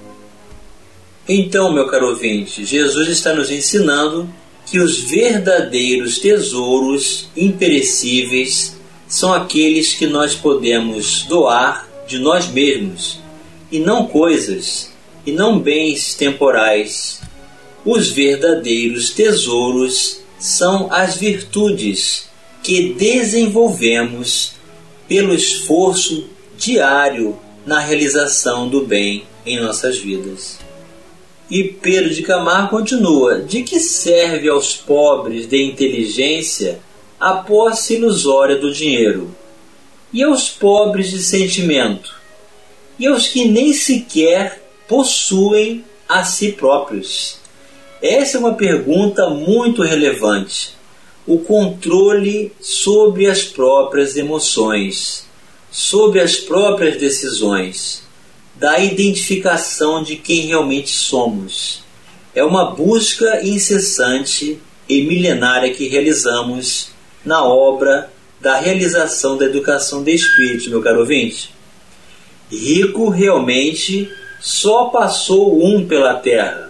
Então, 1.29 1.73
meu 1.73 1.87
caro 1.89 2.09
ouvinte, 2.09 2.65
Jesus 2.65 3.09
está 3.09 3.35
nos 3.35 3.51
ensinando 3.51 4.29
que 4.65 4.79
os 4.79 5.01
verdadeiros 5.01 6.19
tesouros 6.19 7.29
imperecíveis 7.37 8.77
são 9.07 9.33
aqueles 9.33 9.95
que 9.95 10.07
nós 10.07 10.35
podemos 10.35 11.25
doar 11.25 11.89
de 12.07 12.19
nós 12.19 12.49
mesmos, 12.49 13.19
e 13.71 13.79
não 13.79 14.07
coisas, 14.07 14.93
e 15.27 15.33
não 15.33 15.59
bens 15.59 16.15
temporais. 16.15 17.21
Os 17.85 18.11
verdadeiros 18.11 19.11
tesouros 19.11 20.21
são 20.39 20.93
as 20.93 21.17
virtudes 21.17 22.29
que 22.63 22.95
desenvolvemos 22.95 24.53
pelo 25.09 25.35
esforço 25.35 26.29
diário 26.57 27.39
na 27.65 27.81
realização 27.81 28.69
do 28.69 28.87
bem 28.87 29.25
em 29.45 29.61
nossas 29.61 29.99
vidas. 29.99 30.59
E 31.51 31.65
Pedro 31.65 32.11
de 32.11 32.23
Camargo 32.23 32.71
continua: 32.71 33.41
de 33.41 33.63
que 33.63 33.81
serve 33.81 34.49
aos 34.49 34.77
pobres 34.77 35.47
de 35.47 35.63
inteligência 35.63 36.81
a 37.19 37.35
posse 37.35 37.95
ilusória 37.95 38.57
do 38.57 38.73
dinheiro? 38.73 39.35
E 40.13 40.23
aos 40.23 40.49
pobres 40.49 41.11
de 41.11 41.23
sentimento? 41.23 42.17
E 42.99 43.07
aos 43.07 43.27
que 43.29 43.45
nem 43.47 43.73
sequer 43.73 44.63
possuem 44.87 45.85
a 46.09 46.25
si 46.25 46.53
próprios? 46.53 47.39
Essa 48.03 48.37
é 48.37 48.41
uma 48.41 48.55
pergunta 48.55 49.29
muito 49.29 49.83
relevante. 49.83 50.77
O 51.27 51.41
controle 51.41 52.53
sobre 52.61 53.27
as 53.27 53.43
próprias 53.43 54.17
emoções, 54.17 55.27
sobre 55.71 56.21
as 56.21 56.37
próprias 56.37 56.97
decisões, 56.97 58.03
da 58.55 58.79
identificação 58.79 60.03
de 60.03 60.17
quem 60.17 60.47
realmente 60.47 60.91
somos. 60.91 61.83
É 62.35 62.43
uma 62.43 62.71
busca 62.71 63.45
incessante 63.45 64.59
e 64.89 65.03
milenária 65.03 65.75
que 65.75 65.89
realizamos 65.89 66.91
na 67.25 67.45
obra 67.45 68.11
da 68.41 68.59
realização 68.59 69.37
da 69.37 69.45
educação 69.45 70.05
de 70.05 70.13
espírito, 70.13 70.71
meu 70.71 70.81
caro 70.81 71.01
ouvinte. 71.01 71.53
Rico 72.51 73.09
realmente 73.09 74.09
só 74.41 74.87
passou 74.87 75.63
um 75.63 75.87
pela 75.87 76.15
terra 76.15 76.68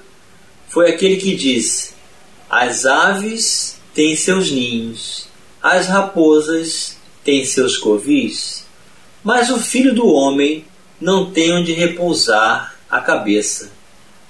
foi 0.69 0.91
aquele 0.91 1.17
que 1.17 1.35
disse: 1.35 1.93
As 2.49 2.87
aves 2.87 3.81
têm 3.95 4.15
seus 4.15 4.51
ninhos, 4.51 5.27
as 5.63 5.87
raposas 5.87 6.97
têm 7.25 7.45
seus 7.45 7.77
covis, 7.77 8.67
mas 9.25 9.51
o 9.51 9.59
filho 9.59 9.95
do 9.95 10.07
homem 10.07 10.65
não 11.01 11.31
tem 11.31 11.53
onde 11.53 11.73
repousar 11.73 12.77
a 12.91 13.01
cabeça. 13.01 13.73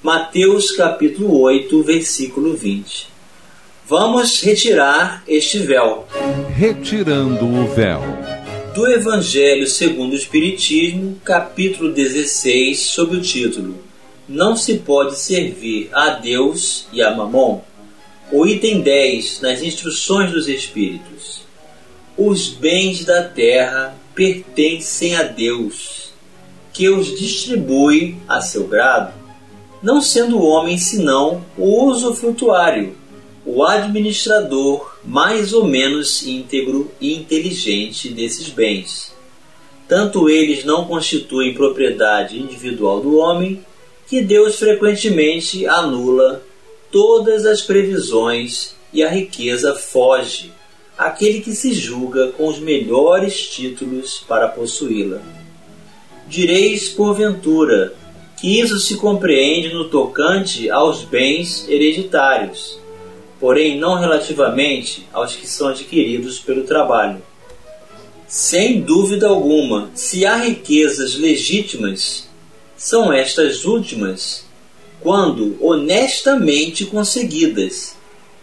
Mateus 0.02 0.70
capítulo 0.72 1.40
8, 1.40 1.82
versículo 1.82 2.56
20. 2.56 3.08
Vamos 3.86 4.40
retirar 4.42 5.24
este 5.26 5.58
véu. 5.58 6.06
Retirando 6.54 7.46
o 7.46 7.66
véu. 7.66 8.02
Do 8.74 8.86
Evangelho 8.86 9.66
segundo 9.66 10.12
o 10.12 10.16
Espiritismo, 10.16 11.18
capítulo 11.24 11.92
16, 11.92 12.78
sob 12.78 13.16
o 13.16 13.20
título 13.20 13.87
não 14.28 14.54
se 14.54 14.78
pode 14.78 15.18
servir 15.18 15.88
a 15.92 16.10
Deus 16.10 16.86
e 16.92 17.00
a 17.00 17.14
Mamon. 17.14 17.62
O 18.30 18.46
item 18.46 18.82
10 18.82 19.40
nas 19.40 19.62
instruções 19.62 20.30
dos 20.30 20.48
Espíritos. 20.48 21.40
Os 22.16 22.48
bens 22.48 23.04
da 23.04 23.22
terra 23.22 23.96
pertencem 24.14 25.16
a 25.16 25.22
Deus, 25.22 26.10
que 26.72 26.88
os 26.88 27.18
distribui 27.18 28.16
a 28.28 28.40
seu 28.40 28.66
grado, 28.66 29.14
não 29.82 30.00
sendo 30.00 30.38
o 30.38 30.44
homem 30.44 30.76
senão 30.76 31.44
o 31.56 31.84
usufrutuário, 31.84 32.96
o 33.46 33.64
administrador 33.64 34.98
mais 35.04 35.54
ou 35.54 35.64
menos 35.64 36.26
íntegro 36.26 36.90
e 37.00 37.14
inteligente 37.14 38.10
desses 38.10 38.48
bens. 38.50 39.14
Tanto 39.86 40.28
eles 40.28 40.64
não 40.64 40.84
constituem 40.84 41.54
propriedade 41.54 42.38
individual 42.38 43.00
do 43.00 43.16
homem, 43.16 43.64
que 44.08 44.22
Deus 44.22 44.56
frequentemente 44.56 45.66
anula 45.66 46.42
todas 46.90 47.44
as 47.44 47.60
previsões 47.60 48.74
e 48.92 49.02
a 49.02 49.10
riqueza 49.10 49.74
foge 49.74 50.50
àquele 50.96 51.40
que 51.40 51.52
se 51.52 51.74
julga 51.74 52.28
com 52.28 52.48
os 52.48 52.58
melhores 52.58 53.48
títulos 53.48 54.24
para 54.26 54.48
possuí-la. 54.48 55.20
Direis, 56.26 56.88
porventura, 56.88 57.94
que 58.40 58.58
isso 58.58 58.78
se 58.80 58.96
compreende 58.96 59.74
no 59.74 59.88
tocante 59.88 60.70
aos 60.70 61.04
bens 61.04 61.68
hereditários, 61.68 62.78
porém 63.38 63.78
não 63.78 63.94
relativamente 63.94 65.06
aos 65.12 65.36
que 65.36 65.46
são 65.46 65.68
adquiridos 65.68 66.38
pelo 66.38 66.64
trabalho. 66.64 67.22
Sem 68.26 68.80
dúvida 68.80 69.28
alguma, 69.28 69.90
se 69.94 70.24
há 70.24 70.36
riquezas 70.36 71.14
legítimas 71.14 72.27
são 72.78 73.12
estas 73.12 73.64
últimas 73.64 74.46
quando 75.00 75.56
honestamente 75.60 76.86
conseguidas, 76.86 77.96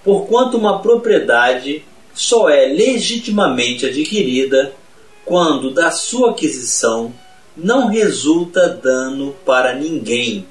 porquanto 0.04 0.58
uma 0.58 0.80
propriedade 0.82 1.84
só 2.13 2.50
é 2.50 2.67
legitimamente 2.67 3.86
adquirida 3.86 4.74
quando 5.24 5.74
da 5.74 5.89
sua 5.89 6.32
aquisição 6.32 7.13
não 7.56 7.88
resulta 7.88 8.69
dano 8.69 9.34
para 9.45 9.74
ninguém. 9.74 10.45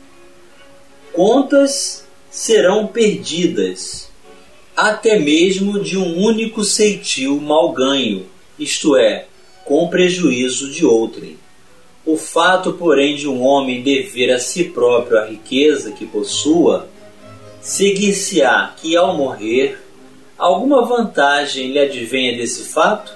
Contas 1.13 2.07
serão 2.31 2.87
perdidas, 2.87 4.09
até 4.75 5.19
mesmo 5.19 5.83
de 5.83 5.97
um 5.97 6.23
único 6.23 6.65
ceitil 6.65 7.41
mal 7.41 7.73
ganho, 7.73 8.27
isto 8.59 8.97
é, 8.97 9.27
com 9.65 9.89
prejuízo 9.89 10.71
de 10.71 10.85
outrem. 10.85 11.44
O 12.07 12.19
fato, 12.19 12.75
porém, 12.75 13.17
de 13.17 13.27
um 13.27 13.43
homem 13.43 13.83
dever 13.83 14.31
a 14.31 14.39
si 14.39 14.65
próprio 14.65 15.19
a 15.19 15.25
riqueza 15.25 15.93
que 15.93 16.07
possua, 16.07 16.87
seguir-se-á 17.63 18.75
que, 18.77 18.95
ao 18.95 19.17
morrer, 19.17 19.81
alguma 20.37 20.85
vantagem 20.85 21.73
lhe 21.73 21.79
advenha 21.79 22.37
desse 22.37 22.65
fato? 22.65 23.15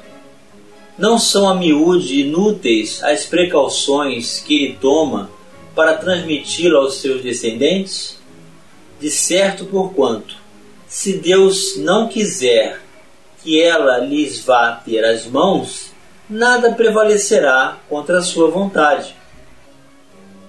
Não 0.96 1.18
são 1.18 1.48
a 1.48 1.54
miúde 1.54 2.22
inúteis 2.22 3.02
as 3.04 3.26
precauções 3.26 4.40
que 4.40 4.64
ele 4.64 4.78
toma 4.80 5.30
para 5.74 5.98
transmiti-la 5.98 6.78
aos 6.78 6.96
seus 7.00 7.22
descendentes? 7.22 8.18
De 8.98 9.10
certo, 9.10 9.66
porquanto, 9.66 10.34
se 10.88 11.18
Deus 11.18 11.76
não 11.76 12.08
quiser 12.08 12.80
que 13.42 13.60
ela 13.60 13.98
lhes 13.98 14.40
vá 14.40 14.72
ter 14.72 15.04
as 15.04 15.26
mãos, 15.26 15.87
nada 16.28 16.72
prevalecerá 16.72 17.78
contra 17.88 18.18
a 18.18 18.22
sua 18.22 18.50
vontade. 18.50 19.16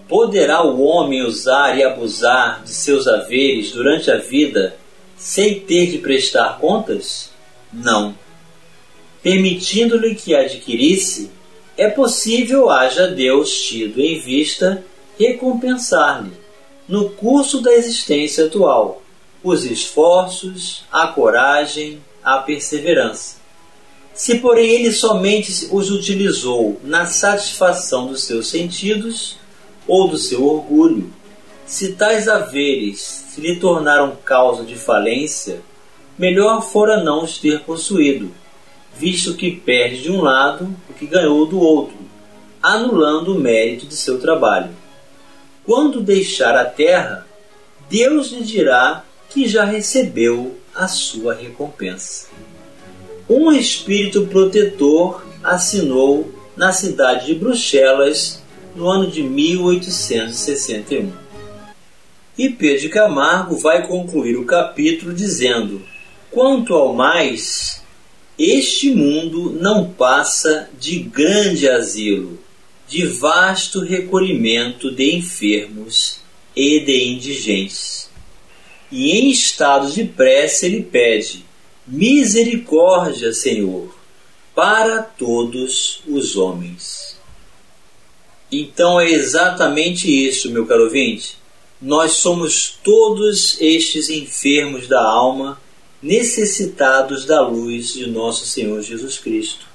Poderá 0.08 0.63
o 0.63 0.82
homem 0.82 1.22
usar 1.22 1.78
e 1.78 1.84
abusar 1.84 2.63
de 2.63 2.72
seus 2.72 3.08
haveres 3.08 3.72
durante 3.72 4.10
a 4.10 4.18
vida 4.18 4.76
sem 5.15 5.60
ter 5.60 5.92
de 5.92 6.00
prestar 6.00 6.58
contas? 6.60 7.30
Não. 7.72 8.15
Permitindo-lhe 9.22 10.15
que 10.15 10.36
adquirisse, 10.36 11.30
é 11.78 11.88
possível 11.88 12.70
haja 12.70 13.08
Deus 13.08 13.62
tido 13.62 14.00
em 14.00 14.20
vista 14.20 14.84
recompensar-lhe, 15.18 16.32
no 16.88 17.10
curso 17.12 17.62
da 17.62 17.74
existência 17.74 18.46
atual, 18.46 19.02
os 19.44 19.65
esforços, 19.65 20.84
a 20.92 21.08
coragem, 21.08 22.02
a 22.24 22.38
perseverança. 22.38 23.38
Se, 24.13 24.39
porém, 24.39 24.69
ele 24.69 24.91
somente 24.91 25.69
os 25.72 25.89
utilizou 25.91 26.80
na 26.84 27.06
satisfação 27.06 28.08
dos 28.08 28.24
seus 28.24 28.48
sentidos 28.48 29.38
ou 29.88 30.08
do 30.08 30.17
seu 30.17 30.43
orgulho, 30.43 31.13
se 31.65 31.93
tais 31.93 32.28
haveres 32.28 33.00
se 33.00 33.39
lhe 33.41 33.60
tornaram 33.60 34.17
causa 34.26 34.63
de 34.63 34.76
falência, 34.76 35.62
melhor 36.17 36.62
fora 36.62 37.04
não 37.04 37.24
os 37.24 37.38
ter 37.38 37.62
possuído, 37.62 38.32
visto 38.98 39.36
que 39.36 39.52
perde 39.52 40.02
de 40.02 40.12
um 40.12 40.22
lado 40.22 40.76
o 40.89 40.93
que 40.93 41.06
ganhou 41.06 41.45
do 41.45 41.60
outro, 41.60 41.95
anulando 42.62 43.34
o 43.34 43.39
mérito 43.39 43.86
de 43.86 43.95
seu 43.95 44.19
trabalho. 44.19 44.72
Quando 45.65 46.02
deixar 46.02 46.56
a 46.58 46.65
terra, 46.65 47.26
Deus 47.89 48.32
lhe 48.32 48.43
dirá 48.43 49.04
que 49.30 49.48
já 49.48 49.63
recebeu 49.63 50.58
a 50.76 50.88
sua 50.88 51.34
recompensa. 51.34 52.28
Um 53.30 53.52
espírito 53.52 54.26
protetor 54.26 55.24
assinou 55.44 56.34
na 56.58 56.72
cidade 56.74 57.28
de 57.28 57.36
Bruxelas 57.36 58.42
no 58.76 58.89
ano 58.89 59.12
de 59.12 59.22
1861. 59.22 61.12
E 62.36 62.50
Pedro 62.50 62.89
Camargo 62.89 63.56
vai 63.58 63.86
concluir 63.86 64.36
o 64.36 64.46
capítulo 64.46 65.13
dizendo: 65.13 65.80
Quanto 66.32 66.74
ao 66.74 66.96
mais, 66.96 67.84
este 68.38 68.89
mundo 68.96 69.52
não 69.52 69.92
passa 69.92 70.68
de 70.80 70.98
grande 70.98 71.70
asilo, 71.70 72.39
de 72.88 73.06
vasto 73.06 73.82
recolhimento 73.82 74.89
de 74.89 75.15
enfermos 75.15 76.20
e 76.56 76.80
de 76.80 77.04
indigentes. 77.04 78.10
E 78.92 79.12
em 79.12 79.30
estados 79.30 79.94
de 79.94 80.04
prece 80.06 80.65
ele 80.65 80.82
pede: 80.82 81.46
Misericórdia, 81.89 83.34
Senhor, 83.34 83.93
para 84.56 85.02
todos 85.02 86.02
os 86.08 86.36
homens. 86.36 87.17
Então 88.52 88.99
é 88.99 89.10
exatamente 89.10 90.08
isso, 90.10 90.52
meu 90.52 90.65
caro 90.65 90.84
ouvinte 90.84 91.39
nós 91.82 92.13
somos 92.13 92.78
todos 92.84 93.60
estes 93.62 94.10
enfermos 94.10 94.88
da 94.88 95.02
alma, 95.02 95.62
necessitados 96.02 97.25
da 97.25 97.45
luz 97.45 97.93
de 97.93 98.08
nosso 98.08 98.45
Senhor 98.45 98.82
Jesus 98.82 99.17
Cristo, 99.17 99.65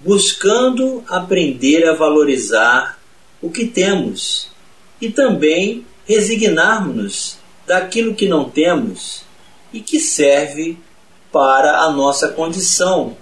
buscando 0.00 1.02
aprender 1.08 1.86
a 1.86 1.94
valorizar 1.94 2.98
o 3.40 3.50
que 3.50 3.66
temos 3.66 4.48
e 5.00 5.10
também 5.10 5.84
resignarmos-nos 6.06 7.38
daquilo 7.66 8.14
que 8.14 8.28
não 8.28 8.48
temos 8.48 9.22
e 9.72 9.80
que 9.80 9.98
serve 9.98 10.76
para 11.32 11.80
a 11.80 11.90
nossa 11.90 12.28
condição 12.28 13.16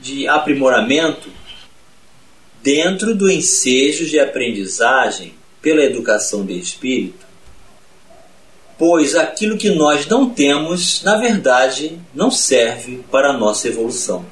de 0.00 0.28
aprimoramento 0.28 1.28
dentro 2.62 3.14
do 3.14 3.30
ensejo 3.30 4.06
de 4.06 4.18
aprendizagem 4.18 5.34
pela 5.60 5.82
educação 5.82 6.44
de 6.44 6.58
espírito 6.58 7.24
pois 8.78 9.14
aquilo 9.14 9.56
que 9.56 9.70
nós 9.70 10.06
não 10.06 10.28
temos, 10.28 11.02
na 11.02 11.16
verdade, 11.16 11.98
não 12.14 12.30
serve 12.30 13.04
para 13.10 13.30
a 13.30 13.32
nossa 13.32 13.68
evolução. 13.68 14.24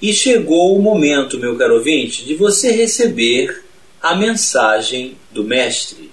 E 0.00 0.12
chegou 0.12 0.76
o 0.76 0.82
momento, 0.82 1.38
meu 1.38 1.56
caro 1.56 1.74
ouvinte, 1.74 2.24
de 2.24 2.34
você 2.34 2.70
receber 2.70 3.64
a 4.00 4.14
mensagem 4.14 5.16
do 5.32 5.42
Mestre. 5.42 6.12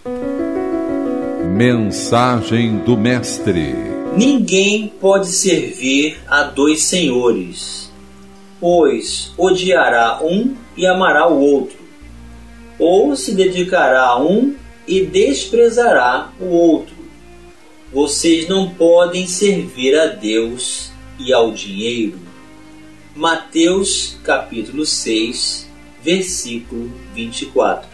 Mensagem 1.56 2.80
do 2.80 2.98
Mestre: 2.98 3.93
Ninguém 4.16 4.88
pode 4.88 5.28
servir 5.28 6.20
a 6.28 6.44
dois 6.44 6.84
senhores, 6.84 7.92
pois 8.60 9.34
odiará 9.38 10.20
um 10.24 10.56
e 10.78 10.86
amará 10.86 11.28
o 11.28 11.40
outro, 11.40 11.78
ou 12.78 13.16
se 13.16 13.34
dedicará 13.34 14.04
a 14.04 14.22
um 14.22 14.56
e 14.88 15.06
desprezará 15.06 16.32
o 16.40 16.46
outro 16.46 17.04
vocês 17.94 18.50
não 18.50 18.72
podem 18.72 19.28
servir 19.28 19.96
a 19.96 20.08
Deus 20.08 20.92
e 21.20 21.32
ao 21.32 21.52
dinheiro. 21.52 22.18
Mateus 23.16 24.18
capítulo 24.24 24.84
6, 24.84 25.70
versículo 26.02 26.92
24. 27.14 27.88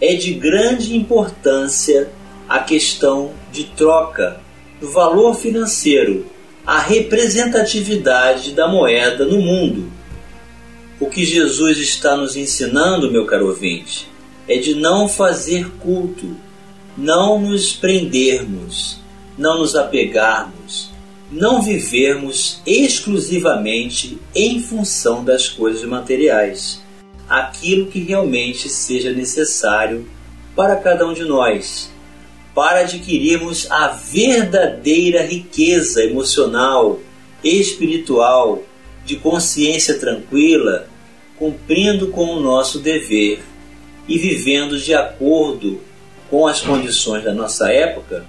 É 0.00 0.16
de 0.16 0.34
grande 0.34 0.96
importância 0.96 2.10
a 2.48 2.58
questão 2.58 3.32
de 3.52 3.62
troca 3.62 4.40
do 4.84 4.90
valor 4.90 5.34
financeiro, 5.34 6.26
a 6.66 6.78
representatividade 6.78 8.52
da 8.52 8.68
moeda 8.68 9.24
no 9.24 9.40
mundo. 9.40 9.90
O 11.00 11.06
que 11.06 11.24
Jesus 11.24 11.78
está 11.78 12.16
nos 12.16 12.36
ensinando, 12.36 13.10
meu 13.10 13.24
caro 13.24 13.46
ouvinte, 13.46 14.08
é 14.46 14.58
de 14.58 14.74
não 14.74 15.08
fazer 15.08 15.70
culto, 15.80 16.36
não 16.96 17.40
nos 17.40 17.72
prendermos 17.72 19.02
não 19.36 19.58
nos 19.58 19.74
apegarmos, 19.74 20.90
não 21.30 21.60
vivermos 21.60 22.60
exclusivamente 22.64 24.18
em 24.34 24.60
função 24.60 25.24
das 25.24 25.48
coisas 25.48 25.82
materiais, 25.84 26.80
aquilo 27.28 27.86
que 27.86 27.98
realmente 28.00 28.68
seja 28.68 29.12
necessário 29.12 30.08
para 30.54 30.76
cada 30.76 31.06
um 31.06 31.12
de 31.12 31.24
nós, 31.24 31.90
para 32.54 32.80
adquirirmos 32.80 33.70
a 33.70 33.88
verdadeira 33.88 35.22
riqueza 35.22 36.04
emocional, 36.04 37.00
espiritual, 37.42 38.62
de 39.04 39.16
consciência 39.16 39.98
tranquila, 39.98 40.88
cumprindo 41.36 42.08
com 42.08 42.26
o 42.26 42.40
nosso 42.40 42.78
dever 42.78 43.42
e 44.08 44.18
vivendo 44.18 44.78
de 44.78 44.94
acordo 44.94 45.80
com 46.30 46.46
as 46.46 46.60
condições 46.60 47.24
da 47.24 47.34
nossa 47.34 47.70
época 47.70 48.24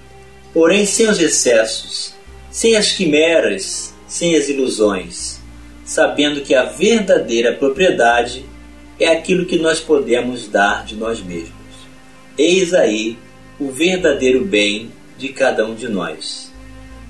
porém 0.56 0.86
sem 0.86 1.10
os 1.10 1.20
excessos, 1.20 2.14
sem 2.50 2.78
as 2.78 2.94
quimeras, 2.94 3.94
sem 4.08 4.38
as 4.38 4.48
ilusões, 4.48 5.42
sabendo 5.84 6.40
que 6.40 6.56
a 6.56 6.64
verdadeira 6.64 7.52
propriedade 7.52 8.46
é 8.98 9.08
aquilo 9.08 9.46
que 9.46 9.60
nós 9.60 9.82
podemos 9.82 10.48
dar 10.48 10.86
de 10.86 10.96
nós 10.96 11.20
mesmos. 11.20 11.52
Eis 12.38 12.74
aí 12.74 13.18
o 13.60 13.72
verdadeiro 13.72 14.44
bem 14.44 14.92
de 15.18 15.30
cada 15.30 15.66
um 15.66 15.76
de 15.76 15.88
nós. 15.88 16.52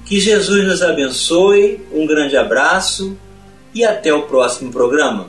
Que 0.06 0.20
Jesus 0.20 0.66
nos 0.66 0.82
abençoe, 0.82 1.80
um 1.92 2.06
grande 2.06 2.38
abraço 2.38 3.18
e 3.74 3.84
até 3.84 4.14
o 4.14 4.24
próximo 4.24 4.72
programa. 4.72 5.28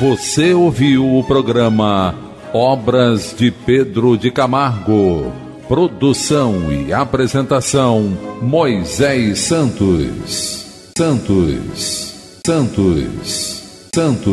Você 0.00 0.52
ouviu 0.54 1.18
o 1.18 1.24
programa 1.24 2.14
Obras 2.52 3.34
de 3.36 3.50
Pedro 3.50 4.16
de 4.16 4.30
Camargo. 4.30 5.32
Produção 5.66 6.72
e 6.72 6.92
apresentação: 6.92 8.16
Moisés 8.40 9.40
Santos. 9.40 10.90
Santos. 10.96 12.14
Santos. 12.46 13.62
Santos. 13.94 14.14